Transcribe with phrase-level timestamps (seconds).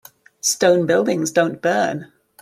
[0.41, 2.11] Stone buildings don't burn.